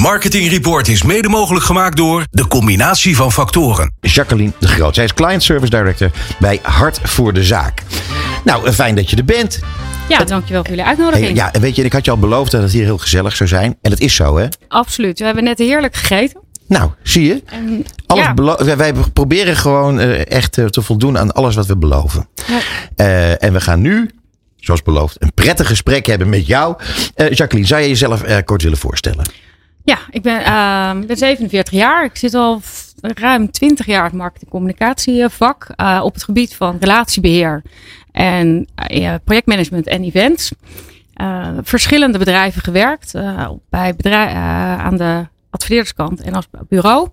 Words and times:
Marketing 0.00 0.48
Report 0.48 0.88
is 0.88 1.02
mede 1.02 1.28
mogelijk 1.28 1.64
gemaakt 1.64 1.96
door 1.96 2.26
de 2.30 2.46
combinatie 2.48 3.16
van 3.16 3.32
factoren. 3.32 3.92
Jacqueline 4.00 4.52
de 4.58 4.68
Groot. 4.68 4.94
Zij 4.94 5.04
is 5.04 5.14
Client 5.14 5.42
Service 5.42 5.70
Director 5.70 6.10
bij 6.38 6.58
Hart 6.62 7.00
voor 7.02 7.32
de 7.32 7.44
Zaak. 7.44 7.82
Nou, 8.44 8.66
eh, 8.66 8.72
fijn 8.72 8.94
dat 8.94 9.10
je 9.10 9.16
er 9.16 9.24
bent. 9.24 9.60
Ja, 10.08 10.24
dankjewel 10.24 10.60
voor 10.60 10.70
jullie 10.70 10.84
uitnodiging. 10.84 11.26
Hey, 11.26 11.34
ja, 11.34 11.52
en 11.52 11.60
weet 11.60 11.76
je, 11.76 11.84
ik 11.84 11.92
had 11.92 12.04
je 12.04 12.10
al 12.10 12.18
beloofd 12.18 12.50
dat 12.50 12.62
het 12.62 12.72
hier 12.72 12.84
heel 12.84 12.98
gezellig 12.98 13.36
zou 13.36 13.48
zijn. 13.48 13.76
En 13.82 13.90
dat 13.90 14.00
is 14.00 14.14
zo, 14.14 14.38
hè? 14.38 14.46
Absoluut. 14.68 15.18
We 15.18 15.24
hebben 15.24 15.44
net 15.44 15.58
heerlijk 15.58 15.96
gegeten. 15.96 16.40
Nou, 16.66 16.90
zie 17.02 17.26
je? 17.26 17.42
En, 17.46 17.86
Alles 18.06 18.24
ja, 18.24 18.34
wij, 18.64 18.76
wij 18.76 18.92
proberen 19.12 19.56
gewoon 19.56 20.00
eh, 20.00 20.26
echt 20.30 20.58
eh, 20.58 20.64
te 20.64 20.82
voldoen 20.82 21.18
aan 21.18 21.32
alles 21.32 21.54
wat 21.54 21.66
we 21.66 21.76
beloven. 21.76 22.28
Ja. 22.46 22.58
Eh, 22.96 23.42
en 23.42 23.52
we 23.52 23.60
gaan 23.60 23.80
nu, 23.80 24.10
zoals 24.56 24.82
beloofd, 24.82 25.16
een 25.18 25.34
prettig 25.34 25.66
gesprek 25.66 26.06
hebben 26.06 26.28
met 26.28 26.46
jou. 26.46 26.74
Eh, 27.14 27.30
Jacqueline, 27.30 27.68
zou 27.68 27.80
je 27.80 27.88
jezelf 27.88 28.22
eh, 28.22 28.36
kort 28.44 28.62
willen 28.62 28.78
voorstellen? 28.78 29.24
Ja, 29.90 29.98
ik 30.10 30.22
ben, 30.22 30.44
ehm, 30.44 31.06
ben 31.06 31.16
47 31.16 31.74
jaar. 31.74 32.04
Ik 32.04 32.16
zit 32.16 32.34
al 32.34 32.60
ruim 33.00 33.50
20 33.50 33.86
jaar 33.86 33.98
in 33.98 34.04
het 34.04 34.14
marketing-communicatievak 34.14 35.68
eh, 35.76 36.00
op 36.02 36.14
het 36.14 36.24
gebied 36.24 36.54
van 36.54 36.76
relatiebeheer 36.80 37.62
en 38.12 38.68
eh, 38.74 39.14
projectmanagement 39.24 39.86
en 39.86 40.02
events. 40.02 40.52
Eh, 41.14 41.48
verschillende 41.62 42.18
bedrijven 42.18 42.62
gewerkt, 42.62 43.12
bij 43.70 43.94
bedrijf, 43.94 44.32
aan 44.80 44.96
de 44.96 45.26
adverteerderskant 45.50 46.20
en 46.20 46.34
als 46.34 46.48
bureau. 46.68 47.08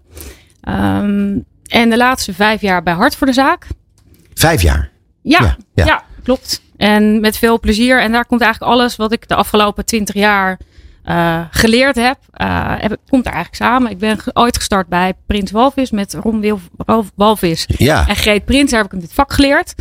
Ehm, 0.62 1.38
en 1.68 1.90
de 1.90 1.98
laatste 1.98 2.34
vijf 2.34 2.62
jaar 2.62 2.84
bij 2.84 2.94
Hart 2.94 3.16
voor 3.16 3.28
de 3.28 3.34
Zaak. 3.34 3.68
Vijf 4.34 4.62
jaar. 4.62 4.90
Ja, 5.22 5.40
Ja, 5.42 5.58
ja. 5.74 5.86
ja. 5.86 6.04
klopt. 6.24 6.62
En 6.78 7.20
met 7.20 7.38
veel 7.38 7.60
plezier. 7.60 8.02
En 8.02 8.12
daar 8.12 8.26
komt 8.26 8.42
eigenlijk 8.42 8.72
alles 8.72 8.96
wat 8.96 9.12
ik 9.12 9.28
de 9.28 9.36
afgelopen 9.36 9.86
twintig 9.86 10.16
jaar 10.16 10.58
eh, 11.08 11.42
geleerd 11.52 11.96
heb, 11.96 12.18
eh, 12.32 12.74
heb, 12.78 12.98
komt 13.10 13.24
daar 13.24 13.34
eigenlijk 13.34 13.64
samen. 13.64 13.92
Ik 13.92 13.98
ben 13.98 14.18
ooit 14.34 14.56
gestart 14.58 14.88
bij 14.88 15.14
Prins 15.26 15.52
Walvis 15.52 15.92
met 15.92 16.14
Ron 16.14 16.60
Walvis 17.16 17.66
Ja, 17.78 18.08
en 18.08 18.16
Greet 18.16 18.46
Prins. 18.46 18.72
Daar 18.72 18.80
heb 18.82 18.92
ik 18.92 18.96
in 18.98 19.04
dit 19.06 19.14
vak 19.14 19.34
geleerd. 19.34 19.74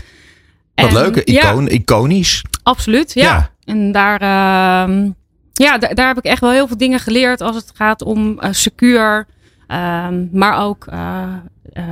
wat 0.75 0.87
En- 0.87 0.93
leuk. 0.93 1.29
Ja, 1.29 1.51
Icoon, 1.51 1.69
iconisch. 1.69 2.45
absoluut. 2.63 3.13
Ja. 3.13 3.23
Ja. 3.23 3.51
En 3.65 3.93
daar, 3.93 4.21
ehm, 4.21 5.11
ja, 5.53 5.79
daar, 5.79 6.07
heb 6.07 6.19
ik 6.19 6.25
echt 6.25 6.41
wel 6.41 6.51
heel 6.51 6.67
veel 6.67 6.77
dingen 6.77 7.01
geleerd 7.01 7.41
als 7.41 7.57
het 7.57 7.73
gaat 7.75 8.03
om 8.03 8.39
eh, 8.41 8.53
secuur, 8.53 9.27
ehm, 9.67 10.25
maar 10.33 10.63
ook 10.63 10.89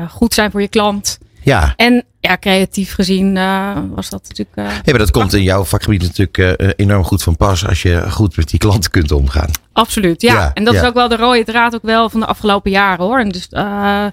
goed 0.08 0.34
zijn 0.34 0.50
voor 0.50 0.60
je 0.60 0.68
klant. 0.68 1.18
Ja. 1.42 1.72
En 1.76 2.04
ja, 2.28 2.36
creatief 2.38 2.94
gezien 2.94 3.36
eh, 3.36 3.78
was 3.94 4.10
dat 4.10 4.22
natuurlijk. 4.28 4.56
eh, 4.56 4.64
Ja, 4.64 4.90
maar 4.90 4.98
dat 4.98 5.10
komt 5.10 5.32
in 5.34 5.42
jouw 5.42 5.64
vakgebied 5.64 6.02
natuurlijk 6.02 6.38
eh, 6.38 6.70
enorm 6.76 7.04
goed 7.04 7.22
van 7.22 7.36
pas 7.36 7.66
als 7.66 7.82
je 7.82 8.10
goed 8.10 8.36
met 8.36 8.48
die 8.50 8.58
klanten 8.58 8.90
kunt 8.90 9.12
omgaan. 9.12 9.50
Absoluut, 9.72 10.22
ja. 10.22 10.32
Ja, 10.34 10.50
en 10.54 10.64
dat 10.64 10.74
ja. 10.74 10.80
is 10.80 10.86
ook 10.86 10.94
wel 10.94 11.08
de 11.08 11.16
rode 11.16 11.44
draad 11.44 11.74
ook 11.74 11.82
wel 11.82 12.10
van 12.10 12.20
de 12.20 12.26
afgelopen 12.26 12.70
jaren 12.70 13.04
hoor. 13.04 13.18
En 13.18 13.28
dus 13.28 13.48
eh, 13.50 14.06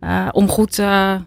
eh, 0.00 0.28
om 0.32 0.48
goed 0.48 0.78
eh, 0.78 1.12
eh, 1.12 1.20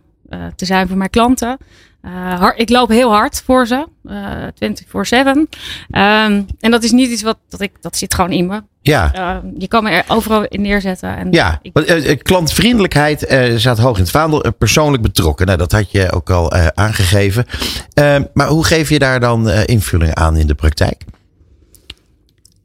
te 0.55 0.65
zijn 0.65 0.87
voor 0.87 0.97
mijn 0.97 1.09
klanten. 1.09 1.57
Eh, 2.03 2.39
hard, 2.39 2.59
ik 2.59 2.69
loop 2.69 2.89
heel 2.89 3.11
hard 3.11 3.41
voor 3.45 3.67
ze, 3.67 3.87
eh 4.05 4.47
24-7. 4.55 5.49
Ehm, 5.89 6.41
en 6.59 6.71
dat 6.71 6.83
is 6.83 6.91
niet 6.91 7.09
iets 7.09 7.21
wat 7.21 7.37
dat 7.49 7.61
ik, 7.61 7.71
dat 7.81 7.97
zit 7.97 8.13
gewoon 8.13 8.31
in 8.31 8.47
me. 8.47 8.63
Ja. 8.81 9.13
Eh, 9.13 9.37
je 9.57 9.67
kan 9.67 9.83
me 9.83 9.89
er 9.89 10.03
overal 10.07 10.45
in 10.45 10.61
neerzetten. 10.61 11.17
En 11.17 11.31
Ja, 11.31 11.59
ik, 11.61 12.23
klantvriendelijkheid 12.23 13.19
staat 13.55 13.77
hoog 13.77 13.95
in 13.95 14.01
het 14.01 14.11
vaandel. 14.11 14.53
Persoonlijk 14.57 15.03
betrokken. 15.03 15.45
Nou, 15.45 15.57
dat 15.57 15.71
had 15.71 15.91
je 15.91 16.11
ook 16.11 16.29
al 16.29 16.51
aangegeven. 16.73 17.45
Eh, 17.93 18.19
maar 18.33 18.47
hoe 18.47 18.65
geef 18.65 18.89
je 18.89 18.99
daar 18.99 19.19
dan 19.19 19.49
invulling 19.49 20.13
aan 20.13 20.37
in 20.37 20.47
de 20.47 20.55
praktijk? 20.55 21.03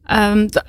Ehm, 0.09 0.39
eh, 0.39 0.63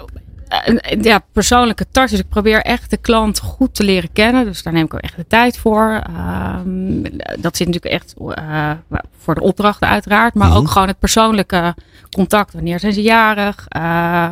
ja, 1.02 1.20
persoonlijke 1.32 1.86
touch. 1.92 2.10
Dus 2.10 2.20
ik 2.20 2.30
probeer 2.30 2.62
echt 2.62 2.90
de 2.90 2.98
klant 2.98 3.40
goed 3.40 3.76
te 3.76 3.84
leren 3.84 4.10
kennen. 4.14 4.46
Dus 4.46 4.64
daar 4.64 4.74
neem 4.74 4.86
ik 4.86 4.94
ook 4.94 5.00
echt 5.00 5.16
de 5.16 5.28
tijd 5.28 5.58
voor. 5.58 6.02
Ehm, 6.08 7.02
dat 7.40 7.58
zit 7.58 7.68
natuurlijk 7.68 7.86
echt 7.94 8.14
eh, 8.36 8.72
voor 9.18 9.36
de 9.36 9.42
opdrachten 9.42 9.88
uiteraard. 9.88 10.34
Maar 10.34 10.48
Mhm. 10.48 10.58
ook 10.58 10.70
gewoon 10.70 10.88
het 10.88 11.00
persoonlijke 11.00 11.76
contact. 12.12 12.54
Wanneer 12.54 12.80
zijn 12.80 12.94
ze 12.94 13.02
jarig? 13.02 13.66
Eh, 13.68 14.30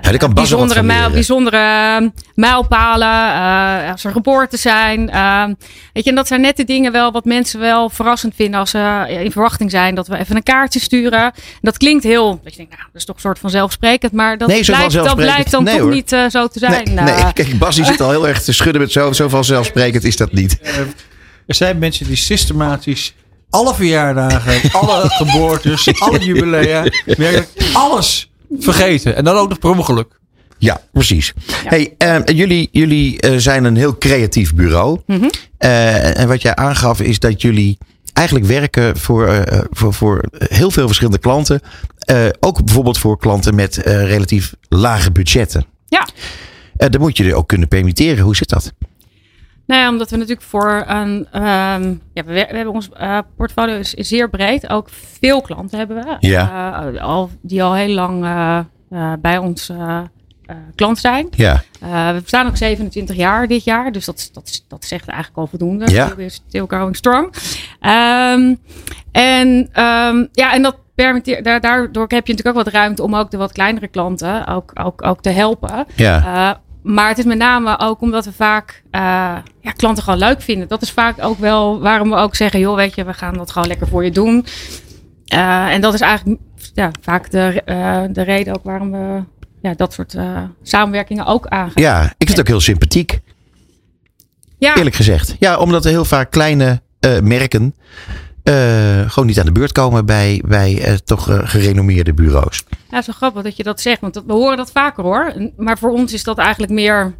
Ja, 0.00 0.16
kan 0.16 0.34
bijzondere, 0.34 0.82
mijl, 0.82 1.10
bijzondere 1.10 1.56
ehm, 1.56 2.08
mijlpalen. 2.34 3.08
eh, 3.84 3.90
als 3.90 4.04
er 4.04 4.12
geboorte 4.12 4.56
zijn. 4.56 5.10
Ehm, 5.10 5.54
weet 5.92 6.04
je, 6.04 6.10
en 6.10 6.16
dat 6.16 6.26
zijn 6.26 6.40
net 6.40 6.56
de 6.56 6.64
dingen 6.64 6.92
wel 6.92 7.12
wat 7.12 7.24
mensen 7.24 7.60
wel 7.60 7.90
verrassend 7.90 8.34
vinden. 8.34 8.60
Als 8.60 8.70
ze 8.70 9.06
in 9.24 9.32
verwachting 9.32 9.70
zijn 9.70 9.94
dat 9.94 10.06
we 10.08 10.18
even 10.18 10.36
een 10.36 10.42
kaartje 10.42 10.80
sturen. 10.80 11.32
Dat 11.60 11.76
klinkt 11.76 12.04
heel. 12.04 12.40
Dat 12.44 12.52
je 12.52 12.56
denkt, 12.56 12.72
nou, 12.72 12.82
dat 12.92 13.00
is 13.00 13.04
toch 13.04 13.14
een 13.14 13.20
soort 13.22 13.38
van 13.38 13.50
zelfsprekend. 13.50 14.12
Maar 14.12 14.38
dat, 14.38 14.48
Nee, 14.48 14.64
blijkt, 14.64 14.92
dat 14.92 15.16
blijkt 15.16 15.50
dan 15.50 15.64
Nee, 15.64 15.74
toch 15.74 15.82
hoor. 15.82 15.92
niet 15.92 16.12
eh, 16.12 16.24
zo 16.28 16.46
te 16.48 16.58
zijn. 16.58 16.84
Nee, 16.84 16.94
Nou, 16.94 17.22
nee, 17.22 17.32
kijk, 17.32 17.58
Bas 17.58 17.74
die 17.74 17.84
zit 17.84 18.00
al 18.00 18.10
heel 18.10 18.28
erg 18.28 18.42
te 18.42 18.52
schudden 18.52 18.80
met 18.82 18.92
zo, 18.92 19.12
zo 19.12 19.28
vanzelfsprekend 19.28 20.04
is 20.04 20.16
dat 20.16 20.32
niet. 20.32 20.58
Er 21.46 21.54
zijn 21.54 21.78
mensen 21.78 22.06
die 22.06 22.16
systematisch 22.16 23.14
alle 23.50 23.74
verjaardagen, 23.74 24.70
alle 24.72 25.08
geboortes, 25.08 26.00
alle 26.00 26.18
jubilea, 26.18 26.82
werkelijk 27.04 27.48
alles 27.72 28.30
vergeten. 28.58 29.16
En 29.16 29.24
dan 29.24 29.36
ook 29.36 29.48
nog 29.48 29.58
per 29.58 29.70
ongeluk. 29.70 30.20
Ja, 30.58 30.80
precies. 30.92 31.32
Hey, 31.64 31.94
eh, 31.98 32.18
jullie 32.24 32.68
jullie 32.72 33.20
eh, 33.20 33.36
zijn 33.36 33.64
een 33.64 33.76
heel 33.76 33.98
creatief 33.98 34.54
bureau. 34.54 35.00
Mhm. 35.06 35.28
Eh, 35.58 36.18
en 36.18 36.28
wat 36.28 36.42
jij 36.42 36.54
aangaf 36.54 37.00
is 37.00 37.18
dat 37.18 37.42
jullie 37.42 37.78
eigenlijk 38.12 38.46
werken 38.46 38.96
voor, 38.98 39.26
eh, 39.28 39.60
voor, 39.70 39.94
voor 39.94 40.24
heel 40.32 40.70
veel 40.70 40.86
verschillende 40.86 41.18
klanten. 41.20 41.60
Eh, 41.98 42.26
ook 42.40 42.64
bijvoorbeeld 42.64 42.98
voor 42.98 43.18
klanten 43.18 43.54
met 43.54 43.82
eh, 43.82 44.06
relatief 44.06 44.54
lage 44.68 45.10
budgetten. 45.10 45.64
Ja. 45.88 46.08
Eh, 46.76 46.88
dan 46.90 47.00
moet 47.00 47.16
je 47.16 47.24
er 47.24 47.34
ook 47.34 47.48
kunnen 47.48 47.68
permitteren. 47.68 48.24
Hoe 48.24 48.36
zit 48.36 48.48
dat? 48.48 48.72
Nou 49.66 49.80
ja, 49.82 49.88
omdat 49.88 50.10
we 50.10 50.16
natuurlijk 50.16 50.46
voor 50.46 50.84
een. 50.86 51.26
ehm, 51.32 51.94
ja, 52.14 52.24
we, 52.24 52.32
we 52.32 52.38
hebben 52.56 52.72
ons 52.72 52.88
eh, 52.92 53.18
portfolio 53.36 53.76
is, 53.78 53.94
is 53.94 54.08
zeer 54.08 54.30
breed. 54.30 54.68
Ook 54.68 54.88
veel 54.90 55.40
klanten 55.40 55.78
hebben 55.78 55.96
we. 55.96 56.16
Ja. 56.28 56.92
eh, 56.94 57.02
al, 57.02 57.30
die 57.42 57.62
al 57.62 57.74
heel 57.74 57.94
lang 57.94 58.24
eh, 58.24 59.12
bij 59.20 59.38
ons 59.38 59.70
klant 60.74 60.98
zijn. 60.98 61.28
Ja, 61.80 62.14
we 62.14 62.20
bestaan 62.20 62.46
ook 62.46 62.56
27 62.56 63.16
jaar 63.16 63.46
dit 63.46 63.64
jaar. 63.64 63.92
Dus 63.92 64.04
dat, 64.04 64.30
dat, 64.32 64.64
dat 64.68 64.84
zegt 64.84 65.08
eigenlijk 65.08 65.38
al 65.38 65.46
voldoende. 65.46 65.90
Ja. 65.90 66.06
Still, 66.08 66.28
still 66.28 66.64
going 66.68 66.96
strong. 66.96 67.34
Ehm, 67.80 68.54
en, 69.12 69.68
ehm, 69.72 70.24
ja, 70.32 70.52
en 70.54 70.62
dat 70.62 70.76
permitteert, 70.94 71.44
daar- 71.44 71.60
daardoor 71.60 72.02
heb 72.08 72.26
je 72.26 72.32
natuurlijk 72.32 72.56
ook 72.58 72.64
wat 72.64 72.74
ruimte 72.74 73.02
om 73.02 73.14
ook 73.16 73.30
de 73.30 73.36
wat 73.36 73.52
kleinere 73.52 73.88
klanten 73.88 74.46
ook, 74.46 74.70
ook, 74.74 75.04
ook 75.06 75.22
te 75.22 75.30
helpen. 75.30 75.86
ja. 76.22 76.60
Maar 76.82 77.08
het 77.08 77.18
is 77.18 77.24
met 77.24 77.38
name 77.38 77.78
ook 77.78 78.00
omdat 78.00 78.24
we 78.24 78.32
vaak 78.32 78.82
eh, 78.90 79.00
ja, 79.60 79.70
klanten 79.76 80.02
gewoon 80.02 80.18
leuk 80.18 80.42
vinden. 80.42 80.68
Dat 80.68 80.82
is 80.82 80.90
vaak 80.90 81.24
ook 81.24 81.38
wel 81.38 81.80
waarom 81.80 82.10
we 82.10 82.16
ook 82.16 82.34
zeggen: 82.34 82.60
joh, 82.60 82.76
weet 82.76 82.94
je, 82.94 83.04
we 83.04 83.14
gaan 83.14 83.34
dat 83.34 83.50
gewoon 83.50 83.68
lekker 83.68 83.88
voor 83.88 84.04
je 84.04 84.10
doen. 84.10 84.46
Eh, 85.26 85.72
en 85.72 85.80
dat 85.80 85.94
is 85.94 86.00
eigenlijk 86.00 86.40
ja, 86.74 86.90
vaak 87.00 87.30
de, 87.30 87.62
eh, 87.64 88.02
de 88.10 88.22
reden 88.22 88.54
ook 88.54 88.64
waarom 88.64 88.90
we 88.90 89.24
ja, 89.62 89.74
dat 89.74 89.92
soort 89.92 90.16
samenwerkingen 90.62 91.26
ook 91.26 91.46
aangaan. 91.46 91.82
ja, 91.82 92.04
ik 92.04 92.14
vind 92.16 92.28
het 92.28 92.40
ook 92.40 92.46
heel 92.46 92.60
sympathiek, 92.60 93.20
Ja, 94.58 94.76
eerlijk 94.76 94.96
gezegd. 94.96 95.36
Ja, 95.38 95.58
omdat 95.58 95.84
er 95.84 95.90
heel 95.90 96.04
vaak 96.04 96.30
kleine 96.30 96.80
merken 97.22 97.74
eh, 98.42 99.10
gewoon 99.10 99.26
niet 99.26 99.38
aan 99.38 99.46
de 99.46 99.52
beurt 99.52 99.72
komen 99.72 100.06
bij, 100.06 100.42
bij 100.46 100.82
eh, 100.82 100.94
toch 100.94 101.28
eh, 101.30 101.38
gerenommeerde 101.42 102.14
bureaus. 102.14 102.64
ja, 102.90 103.02
zo 103.02 103.12
grappig 103.12 103.42
dat 103.42 103.56
je 103.56 103.62
dat 103.62 103.80
zegt. 103.80 104.00
Want 104.00 104.14
dat- 104.14 104.24
we 104.26 104.32
horen 104.32 104.56
dat 104.56 104.70
vaker 104.72 105.02
hoor. 105.04 105.32
Maar 105.56 105.78
voor 105.78 105.90
ons 105.90 106.12
is 106.12 106.24
dat 106.24 106.38
eigenlijk 106.38 106.72
meer. 106.72 107.14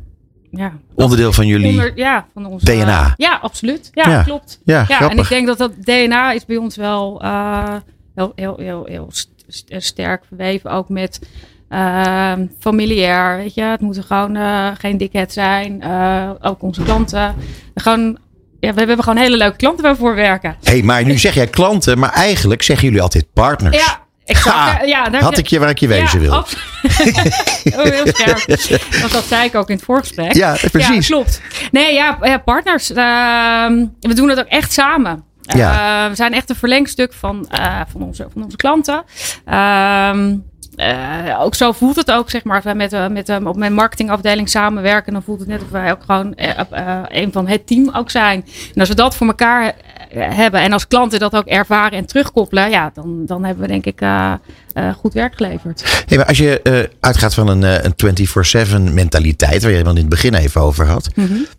Ja, 0.50 0.72
Onderdeel 0.94 1.32
van 1.32 1.46
jullie. 1.46 1.68
onder, 1.68 1.92
ja, 1.96 2.26
van 2.34 2.46
ons 2.46 2.62
DNA. 2.62 3.14
ja, 3.16 3.38
absoluut. 3.42 3.90
Ja, 3.92 4.10
Ja. 4.10 4.22
klopt. 4.22 4.60
Ja, 4.64 4.84
Ja, 4.88 5.10
en 5.10 5.18
ik 5.18 5.28
denk 5.28 5.46
dat 5.46 5.58
dat 5.58 5.72
DNA 5.84 6.32
is 6.32 6.44
bij 6.46 6.56
ons 6.56 6.76
wel 6.76 7.22
heel, 8.14 8.32
heel, 8.34 8.56
heel, 8.58 8.84
heel 8.84 9.06
st- 9.10 9.30
st- 9.48 9.74
sterk 9.76 10.24
verweven. 10.28 10.70
Ook 10.70 10.88
met 10.88 11.20
eh, 11.68 12.32
familiair, 12.58 13.36
weet 13.36 13.54
je. 13.54 13.62
Het 13.62 13.80
moeten 13.80 14.02
gewoon 14.04 14.36
eh, 14.36 14.68
geen 14.78 14.96
dikheid 14.96 15.32
zijn. 15.32 15.84
Ook 16.40 16.62
onze 16.62 16.82
klanten. 16.82 17.34
Gewoon, 17.74 18.18
ja, 18.62 18.72
we 18.74 18.78
hebben 18.78 19.02
gewoon 19.02 19.18
hele 19.18 19.36
leuke 19.36 19.56
klanten 19.56 19.84
waarvoor 19.84 20.14
we 20.14 20.20
werken. 20.20 20.56
hey, 20.62 20.82
maar 20.82 21.04
nu 21.04 21.18
zeg 21.18 21.34
jij 21.34 21.46
klanten, 21.46 21.98
maar 21.98 22.12
eigenlijk 22.12 22.62
zeggen 22.62 22.86
jullie 22.86 23.02
altijd 23.02 23.26
partners. 23.32 23.76
Ja, 23.76 24.00
exact. 24.24 24.56
Ha, 24.56 24.82
ja, 24.82 25.08
daar- 25.08 25.22
Had 25.22 25.38
ik 25.38 25.46
je 25.46 25.58
waar 25.58 25.68
ik 25.70 25.78
je 25.78 25.86
wezen 25.88 26.22
ja, 26.22 26.28
wil. 26.28 26.32
oh, 27.76 27.82
heel 27.82 28.06
scherp. 28.06 28.80
Want 29.00 29.12
dat 29.12 29.24
zei 29.24 29.44
ik 29.44 29.54
ook 29.54 29.68
in 29.68 29.74
het 29.76 29.84
voorgesprek. 29.84 30.32
Ja, 30.34 30.56
precies. 30.70 31.08
Ja, 31.08 31.14
klopt. 31.14 31.40
Nee, 31.70 31.94
ja, 31.94 32.18
ja 32.22 32.38
partners. 32.38 32.90
ehm, 32.90 33.86
we 34.00 34.14
doen 34.14 34.28
het 34.28 34.38
ook 34.38 34.46
echt 34.48 34.72
samen. 34.72 35.24
Ja. 35.42 36.04
Eh, 36.04 36.08
we 36.10 36.14
zijn 36.14 36.32
echt 36.34 36.50
een 36.50 36.56
verlengstuk 36.56 37.12
van, 37.12 37.48
eh, 37.50 37.80
van, 37.92 38.02
onze, 38.02 38.26
van 38.32 38.44
onze 38.44 38.56
klanten. 38.56 39.04
Ehm, 39.44 40.34
eh, 40.76 41.40
ook 41.40 41.54
zo 41.54 41.72
voelt 41.72 41.96
het 41.96 42.10
ook, 42.10 42.30
zeg 42.30 42.44
maar. 42.44 42.54
Als 42.54 42.64
wij 42.64 42.74
met, 42.74 42.92
eh, 42.92 43.08
met, 43.08 43.28
eh, 43.28 43.46
op 43.46 43.56
mijn 43.56 43.72
marketingafdeling 43.72 44.48
samenwerken, 44.48 45.12
dan 45.12 45.22
voelt 45.22 45.38
het 45.38 45.48
net 45.48 45.62
of 45.62 45.70
wij 45.70 45.92
ook 45.92 46.02
gewoon 46.06 46.32
een 47.08 47.32
van 47.32 47.48
het 47.48 47.66
team 47.66 47.90
ook 47.94 48.10
zijn. 48.10 48.44
En 48.74 48.80
als 48.80 48.88
we 48.88 48.94
dat 48.94 49.16
voor 49.16 49.26
elkaar 49.26 49.74
hebben 50.14 50.60
en 50.60 50.72
als 50.72 50.86
klanten 50.86 51.18
dat 51.18 51.34
ook 51.34 51.46
ervaren 51.46 51.98
en 51.98 52.06
terugkoppelen, 52.06 52.70
ja, 52.70 52.90
dan, 52.94 53.26
dan 53.26 53.44
hebben 53.44 53.62
we 53.62 53.70
denk 53.70 53.86
ik 53.86 54.02
goed 54.96 55.12
werk 55.12 55.34
geleverd. 55.36 56.04
Hey, 56.06 56.16
maar 56.16 56.26
als 56.26 56.38
je 56.38 56.90
uitgaat 57.00 57.34
van 57.34 57.48
een, 57.48 57.62
een 57.62 57.94
24-7 57.96 58.94
mentaliteit, 58.94 59.62
waar 59.62 59.72
je 59.72 59.78
het 59.78 59.86
in 59.86 59.96
het 59.96 60.08
begin 60.08 60.34
even 60.34 60.60
over 60.60 60.86
had, 60.86 61.08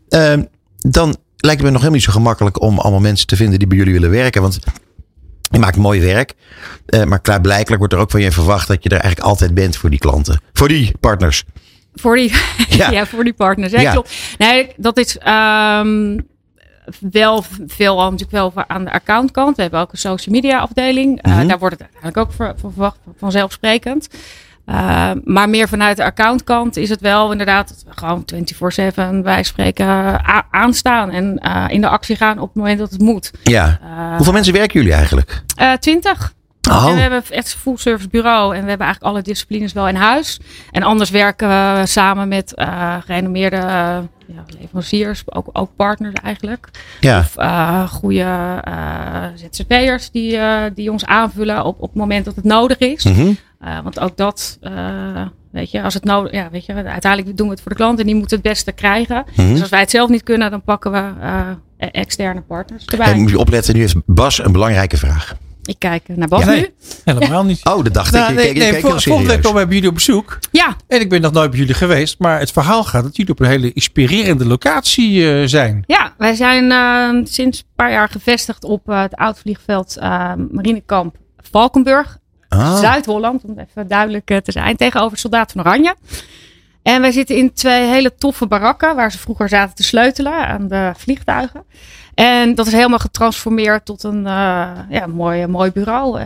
ehm, 0.09 0.43
dan 0.77 1.15
lijkt 1.37 1.61
het 1.61 1.67
me 1.67 1.71
nog 1.71 1.81
helemaal 1.81 1.91
niet 1.91 2.03
zo 2.03 2.11
gemakkelijk 2.11 2.61
om 2.61 2.79
allemaal 2.79 3.01
mensen 3.01 3.27
te 3.27 3.35
vinden 3.35 3.59
die 3.59 3.67
bij 3.67 3.77
jullie 3.77 3.93
willen 3.93 4.09
werken. 4.09 4.41
Want 4.41 4.59
je 5.53 5.59
maakt 5.59 5.77
mooi 5.77 6.01
werk, 6.01 6.33
eh, 6.85 7.03
maar 7.03 7.19
klaarblijkelijk 7.21 7.77
wordt 7.79 7.93
er 7.93 7.99
ook 7.99 8.11
van 8.11 8.21
je 8.21 8.31
verwacht 8.31 8.67
dat 8.67 8.83
je 8.83 8.89
er 8.89 8.99
eigenlijk 8.99 9.27
altijd 9.29 9.53
bent 9.53 9.77
voor 9.77 9.89
die 9.89 9.99
klanten, 9.99 10.41
voor 10.53 10.67
die 10.67 10.93
partners. 10.99 11.43
Voor 11.93 12.15
die, 12.15 12.33
Ja. 12.69 12.89
ja. 12.97 13.05
voor 13.05 13.23
die 13.23 13.33
partners. 13.33 13.71
Ja, 13.71 13.81
Ja. 13.81 13.91
klopt. 13.91 14.13
Nee, 14.37 14.69
dat 14.77 14.97
is 14.97 15.17
ehm, 15.17 16.17
wel 16.99 17.43
veel 17.67 17.95
natuurlijk 18.11 18.31
wel 18.31 18.51
aan 18.67 18.83
de 18.83 18.91
accountkant. 18.91 19.55
We 19.55 19.61
hebben 19.61 19.79
ook 19.79 19.91
een 19.91 19.97
social 19.97 20.35
media 20.35 20.59
afdeling. 20.59 21.21
Eh, 21.21 21.37
Mhm. 21.37 21.47
daar 21.47 21.59
wordt 21.59 21.79
het 21.79 21.83
eigenlijk 21.87 22.17
ook 22.17 22.31
voor, 22.31 22.53
voor 22.59 22.71
verwacht 22.71 22.97
vanzelfsprekend. 23.17 24.07
Uh, 24.69 25.11
maar 25.23 25.49
meer 25.49 25.67
vanuit 25.67 25.97
de 25.97 26.03
accountkant 26.03 26.77
is 26.77 26.89
het 26.89 27.01
wel 27.01 27.31
inderdaad 27.31 27.67
dat 27.67 27.83
we 27.87 27.91
gewoon 27.99 28.25
24-7 29.21 29.23
wij 29.23 29.43
spreken 29.43 29.85
a- 29.87 30.47
aanstaan 30.51 31.09
en 31.09 31.37
eh, 31.39 31.65
in 31.67 31.81
de 31.81 31.87
actie 31.87 32.15
gaan 32.15 32.39
op 32.39 32.47
het 32.47 32.55
moment 32.55 32.79
dat 32.79 32.91
het 32.91 33.01
moet. 33.01 33.31
Ja. 33.43 33.79
Uh, 33.83 34.15
Hoeveel 34.15 34.33
mensen 34.33 34.53
werken 34.53 34.79
jullie 34.79 34.95
eigenlijk? 34.95 35.43
eh, 35.57 35.71
20. 35.71 36.33
Oh. 36.71 36.85
En 36.87 36.93
we 36.95 37.01
hebben 37.01 37.23
echt 37.29 37.53
een 37.53 37.59
full 37.59 37.77
service 37.77 38.09
bureau 38.09 38.55
en 38.55 38.63
we 38.63 38.69
hebben 38.69 38.85
eigenlijk 38.85 39.15
alle 39.15 39.21
disciplines 39.23 39.73
wel 39.73 39.87
in 39.87 39.95
huis. 39.95 40.39
En 40.71 40.83
anders 40.83 41.09
werken 41.09 41.47
we 41.49 41.81
samen 41.85 42.27
met 42.27 42.55
eh 42.55 42.95
gerenommeerde 43.05 43.55
eh, 43.55 43.97
ja, 44.27 44.43
leveranciers, 44.59 45.23
ook, 45.25 45.49
ook 45.51 45.69
partners 45.75 46.13
eigenlijk. 46.23 46.69
Ja. 46.99 47.19
Of 47.19 47.37
uh, 47.37 47.89
goede 47.89 48.61
uh, 48.67 49.23
ZZP'ers 49.35 50.11
die, 50.11 50.33
uh, 50.35 50.57
die 50.75 50.91
ons 50.91 51.05
aanvullen 51.05 51.65
op, 51.65 51.81
op 51.81 51.89
het 51.89 51.99
moment 51.99 52.25
dat 52.25 52.35
het 52.35 52.45
nodig 52.45 52.77
is. 52.77 53.03
Mhm. 53.03 53.31
Uh, 53.65 53.79
want 53.83 53.99
ook 53.99 54.17
dat, 54.17 54.57
uh, 54.61 55.25
weet 55.51 55.71
je, 55.71 55.81
als 55.81 55.93
het 55.93 56.03
nodig 56.03 56.31
ja, 56.31 56.49
weet 56.51 56.65
je, 56.65 56.73
uiteindelijk 56.73 57.37
doen 57.37 57.47
we 57.47 57.53
het 57.53 57.61
voor 57.61 57.71
de 57.71 57.77
klant 57.77 57.99
en 57.99 58.05
die 58.05 58.15
moeten 58.15 58.37
het 58.37 58.45
beste 58.45 58.71
krijgen. 58.71 59.25
Mhm. 59.35 59.51
Dus 59.51 59.61
als 59.61 59.69
wij 59.69 59.79
het 59.79 59.89
zelf 59.89 60.09
niet 60.09 60.23
kunnen, 60.23 60.51
dan 60.51 60.63
pakken 60.63 60.91
we 60.91 61.11
uh, 61.21 61.49
externe 61.91 62.41
partners 62.41 62.85
erbij. 62.85 63.11
En 63.11 63.21
moet 63.21 63.29
je 63.29 63.39
opletten, 63.39 63.73
nu 63.73 63.79
heeft 63.79 63.95
Bas 64.05 64.43
een 64.43 64.51
belangrijke 64.51 64.97
vraag. 64.97 65.35
Ik 65.63 65.75
kijk 65.79 66.03
naar 66.07 66.27
Bas 66.27 66.39
Ja, 66.39 66.45
nee. 66.49 66.59
nu. 66.59 66.69
Helemaal 67.13 67.43
niet. 67.45 67.65
Oh, 67.73 67.83
dat 67.83 67.93
dacht 67.93 68.11
Nou, 68.11 68.29
ik. 68.31 68.35
nee, 68.35 68.49
ik, 68.49 68.57
nee, 68.57 68.67
ik, 68.69 68.73
ik 68.73 68.79
vol- 68.81 68.89
heel 68.89 68.99
volgende 68.99 69.17
week 69.17 69.25
serieus. 69.27 69.45
komen 69.45 69.61
we 69.61 69.65
bij 69.67 69.75
jullie 69.75 69.89
op 69.89 69.95
bezoek. 69.95 70.39
Ja, 70.51 70.75
En 70.87 70.99
ik 71.01 71.09
ben 71.09 71.21
nog 71.21 71.31
nooit 71.31 71.49
bij 71.49 71.59
jullie 71.59 71.73
geweest. 71.73 72.19
Maar 72.19 72.39
het 72.39 72.51
verhaal 72.51 72.83
gaat 72.83 73.03
dat 73.03 73.15
jullie 73.17 73.31
op 73.31 73.39
een 73.39 73.47
hele 73.47 73.73
inspirerende 73.73 74.45
locatie 74.45 75.31
eh, 75.33 75.47
zijn. 75.47 75.83
Ja, 75.87 76.13
wij 76.17 76.33
zijn 76.35 76.63
uh, 76.71 77.25
sinds 77.25 77.59
een 77.59 77.65
paar 77.75 77.91
jaar 77.91 78.09
gevestigd 78.09 78.63
op 78.63 78.89
uh, 78.89 79.01
het 79.01 79.15
oud-vliegveld 79.15 79.97
uh, 79.99 80.31
Marinekamp 80.51 81.15
Valkenburg. 81.51 82.17
Ah. 82.57 82.77
Zuid-Holland, 82.77 83.43
om 83.43 83.57
het 83.57 83.67
even 83.69 83.87
duidelijk 83.87 84.31
uh, 84.31 84.37
te 84.37 84.51
zijn. 84.51 84.75
Tegenover 84.75 85.17
Soldaat 85.17 85.51
van 85.51 85.61
Oranje. 85.61 85.95
En 86.81 87.01
wij 87.01 87.11
zitten 87.11 87.35
in 87.35 87.53
twee 87.53 87.83
hele 87.83 88.15
toffe 88.15 88.47
barakken. 88.47 88.95
Waar 88.95 89.11
ze 89.11 89.17
vroeger 89.17 89.49
zaten 89.49 89.75
te 89.75 89.83
sleutelen 89.83 90.47
aan 90.47 90.67
de 90.67 90.91
vliegtuigen. 90.97 91.63
En 92.13 92.55
dat 92.55 92.67
is 92.67 92.73
helemaal 92.73 92.99
getransformeerd 92.99 93.85
tot 93.85 94.03
een 94.03 94.17
uh, 94.17 94.71
ja, 94.89 95.07
mooi, 95.07 95.47
mooi 95.47 95.71
bureau. 95.71 96.19
Uh, 96.19 96.25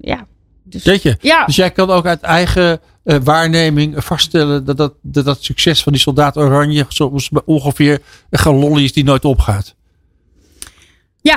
ja. 0.00 0.26
Dus? 0.62 1.16
Ja. 1.20 1.44
dus 1.44 1.56
jij 1.56 1.70
kan 1.70 1.90
ook 1.90 2.06
uit 2.06 2.20
eigen 2.20 2.80
uh, 3.04 3.16
waarneming 3.24 4.04
vaststellen 4.04 4.64
dat 4.64 4.76
dat, 4.76 4.94
dat 5.02 5.24
dat 5.24 5.44
succes 5.44 5.82
van 5.82 5.92
die 5.92 6.00
soldaat 6.00 6.36
Oranje 6.36 6.84
soms 6.88 7.30
ongeveer 7.44 8.02
een 8.30 8.38
galollie 8.38 8.84
is 8.84 8.92
die 8.92 9.04
nooit 9.04 9.24
opgaat. 9.24 9.74
Ja. 11.20 11.36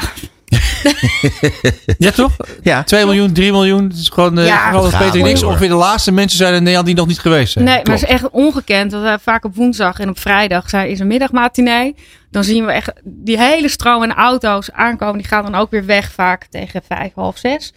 ja, 1.97 2.11
toch? 2.11 2.35
Ja. 2.61 2.83
2 2.83 3.05
miljoen, 3.05 3.33
3 3.33 3.51
miljoen. 3.51 3.83
Het 3.83 3.97
is 3.97 4.09
gewoon, 4.09 4.39
uh, 4.39 4.45
Ja, 4.45 4.71
gaat 4.71 4.97
Peter 4.97 5.21
niks. 5.21 5.43
Ongeveer 5.43 5.67
de 5.67 5.73
laatste 5.73 6.11
mensen 6.11 6.37
zijn 6.37 6.53
in 6.53 6.59
Nederland 6.59 6.85
die 6.85 6.95
nog 6.95 7.07
niet 7.07 7.19
geweest 7.19 7.53
zijn. 7.53 7.65
Nee, 7.65 7.81
maar 7.83 7.93
het 7.93 8.03
is 8.03 8.09
echt 8.09 8.29
ongekend. 8.29 8.91
Dat 8.91 9.01
we 9.01 9.17
vaak 9.21 9.45
op 9.45 9.55
woensdag 9.55 9.99
en 9.99 10.09
op 10.09 10.19
vrijdag 10.19 10.69
zijn, 10.69 10.89
is 10.89 10.99
een 10.99 11.07
middagmatinee. 11.07 11.95
Dan 12.31 12.43
zien 12.43 12.65
we 12.65 12.71
echt 12.71 12.91
die 13.03 13.37
hele 13.37 13.69
stroom 13.69 14.03
en 14.03 14.13
auto's 14.13 14.71
aankomen. 14.71 15.17
Die 15.17 15.27
gaan 15.27 15.43
dan 15.43 15.55
ook 15.55 15.71
weer 15.71 15.85
weg 15.85 16.11
vaak 16.11 16.45
tegen 16.49 16.81
vijf, 16.87 17.11
half 17.15 17.37
zes. 17.37 17.73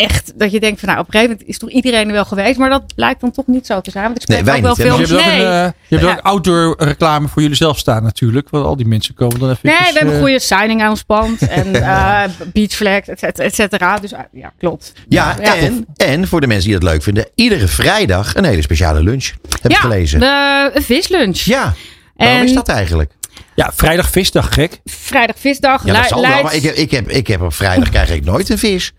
Echt 0.00 0.32
dat 0.38 0.52
je 0.52 0.60
denkt 0.60 0.80
van 0.80 0.88
nou 0.88 1.00
op 1.00 1.06
een 1.06 1.12
gegeven 1.12 1.32
moment 1.32 1.48
is 1.54 1.58
toch 1.58 1.70
iedereen 1.70 2.06
er 2.06 2.12
wel 2.12 2.24
geweest. 2.24 2.58
Maar 2.58 2.70
dat 2.70 2.94
blijkt 2.94 3.20
dan 3.20 3.30
toch 3.30 3.46
niet 3.46 3.66
zo 3.66 3.80
te 3.80 3.90
zijn. 3.90 4.04
Want 4.04 4.16
ik 4.16 4.22
spreek 4.22 4.36
Nee, 4.36 4.46
wij 4.46 4.56
ook 4.56 4.62
wel 4.62 4.86
veel 4.86 4.96
Dus 4.96 5.08
je 5.08 5.14
hebt 5.14 5.26
ook, 5.26 5.32
nee. 5.36 5.44
een, 5.46 5.52
uh, 5.64 5.70
je 5.88 5.96
hebt 5.96 6.08
Ja. 6.08 6.12
ook 6.16 6.20
outdoor 6.24 6.74
reclame 6.78 7.28
voor 7.28 7.42
jullie 7.42 7.56
zelf 7.56 7.78
staan 7.78 8.02
natuurlijk. 8.02 8.50
Want 8.50 8.64
al 8.64 8.76
die 8.76 8.86
mensen 8.86 9.14
komen 9.14 9.38
dan 9.38 9.50
even... 9.50 9.68
Nee, 9.68 9.76
we 9.78 9.84
hebben 9.84 10.06
uh, 10.08 10.12
een 10.14 10.20
goede 10.20 10.38
signing 10.38 10.82
aan 10.82 10.90
ons 10.90 11.02
pand. 11.02 11.48
En 11.48 11.66
uh, 11.76 12.22
beach 12.52 12.72
flag, 12.72 13.00
et 13.00 13.18
cetera, 13.18 13.44
et 13.44 13.54
cetera. 13.54 13.98
Dus 13.98 14.12
uh, 14.12 14.18
ja, 14.32 14.52
klopt. 14.58 14.92
Ja, 15.08 15.36
Ja. 15.42 15.56
en, 15.56 15.86
en 15.96 16.28
voor 16.28 16.40
de 16.40 16.46
mensen 16.46 16.64
die 16.66 16.74
het 16.74 16.82
leuk 16.82 17.02
vinden, 17.02 17.28
iedere 17.34 17.68
vrijdag 17.68 18.34
een 18.36 18.44
hele 18.44 18.62
speciale 18.62 19.02
lunch. 19.02 19.24
Heb 19.48 19.64
ik 19.64 19.70
ja, 19.70 19.78
gelezen. 19.80 20.20
de 20.20 20.70
een 20.74 20.82
vislunch. 20.82 21.38
Ja, 21.38 21.74
waarom 22.16 22.38
En- 22.38 22.44
is 22.44 22.52
dat 22.54 22.68
eigenlijk? 22.68 23.12
Ja, 23.54 23.72
vrijdag 23.74 24.10
visdag, 24.10 24.54
gek. 24.54 24.80
Vrijdag 24.84 25.36
visdag. 25.38 25.84
Ja, 25.86 25.92
dat 25.94 26.08
zal 26.08 26.20
wel, 26.20 26.42
maar 26.42 26.54
ik 26.54 26.62
heb, 26.62 26.74
ik, 26.74 26.90
heb, 26.90 27.08
ik 27.10 27.26
heb 27.26 27.40
op 27.42 27.54
vrijdag 27.54 27.88
krijg 27.88 28.10
ik 28.10 28.24
nooit 28.24 28.48
een 28.48 28.58
vis. 28.58 28.92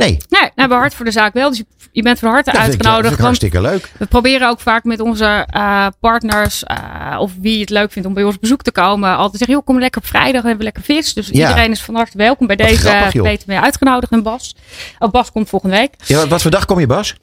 Nee, 0.00 0.10
Nee, 0.28 0.40
nou, 0.40 0.50
we 0.54 0.60
hebben 0.60 0.78
hart 0.78 0.94
voor 0.94 1.04
de 1.04 1.10
zaak 1.10 1.32
wel. 1.32 1.48
Dus 1.48 1.62
je, 1.92 2.02
bent 2.02 2.18
van 2.18 2.30
harte 2.30 2.50
dat 2.50 2.60
dat 2.60 2.70
uitgenodigd. 2.70 3.04
ik 3.04 3.10
want 3.10 3.20
hartstikke 3.20 3.60
leuk. 3.60 3.90
we 3.98 4.06
proberen 4.06 4.48
ook 4.48 4.60
vaak 4.60 4.84
met 4.84 5.00
onze 5.00 5.46
eh, 5.50 5.86
partners, 6.00 6.64
eh, 6.64 7.16
of 7.18 7.32
wie 7.40 7.60
het 7.60 7.70
leuk 7.70 7.92
vindt 7.92 8.08
om 8.08 8.14
bij 8.14 8.24
ons 8.24 8.38
bezoek 8.38 8.62
te 8.62 8.72
komen, 8.72 9.16
altijd 9.16 9.38
zeggen, 9.38 9.56
joh, 9.56 9.64
kom 9.66 9.78
lekker 9.78 10.00
op 10.00 10.06
vrijdag, 10.06 10.42
hebben 10.42 10.56
we 10.58 10.64
lekker 10.64 10.82
vis. 10.82 11.14
Dus 11.14 11.26
Ja. 11.26 11.48
iedereen 11.48 11.70
is 11.70 11.82
van 11.82 11.94
harte 11.94 12.18
welkom. 12.18 12.46
Bij 12.46 12.56
Wat 12.56 12.66
deze 12.66 12.80
grappig, 12.80 13.12
joh. 13.12 13.24
Peter 13.24 13.44
mee 13.46 13.58
uitgenodigd 13.58 14.12
en 14.12 14.22
Bas. 14.22 14.54
Oh, 14.98 15.10
Bas 15.10 15.32
komt 15.32 15.48
volgende 15.48 15.76
week. 15.76 15.94
Ja, 16.06 16.26
wat 16.26 16.42
voor 16.42 16.50
dag 16.50 16.64
kom 16.64 16.80
je, 16.80 16.86
Bas? 16.86 17.14